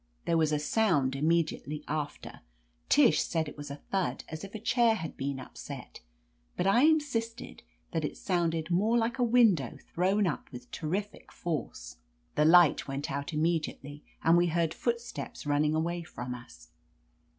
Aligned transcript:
There 0.25 0.35
was 0.37 0.51
a 0.51 0.57
sound 0.57 1.15
immediately 1.15 1.83
after. 1.87 2.39
Tish 2.89 3.21
said 3.21 3.47
it 3.47 3.55
was 3.55 3.69
a 3.69 3.75
thud, 3.75 4.23
as 4.29 4.43
if 4.43 4.55
a 4.55 4.59
chair 4.59 4.95
had 4.95 5.15
been 5.15 5.39
upset, 5.39 5.99
but 6.57 6.65
I 6.65 6.85
insisted 6.85 7.61
that 7.91 8.03
it 8.03 8.17
sounded 8.17 8.71
more 8.71 8.97
like 8.97 9.19
a 9.19 9.23
win 9.23 9.53
dow 9.53 9.77
thrown 9.93 10.25
up 10.25 10.51
with 10.51 10.71
terrific 10.71 11.31
force. 11.31 11.97
The 12.33 12.45
light 12.45 12.79
67 12.79 12.87
THE 12.87 12.93
AMAZING 12.95 12.99
ADVENTURES 12.99 13.13
went 13.13 13.19
out 13.19 13.33
immediately, 13.37 14.03
and 14.23 14.37
we 14.39 14.47
heard 14.47 14.73
footsteps 14.73 15.45
running 15.45 15.75
away 15.75 16.01
from 16.01 16.33
us. 16.33 16.69